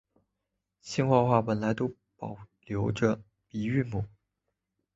[0.81, 4.03] 兴化话本来都保留着的鼻韵母。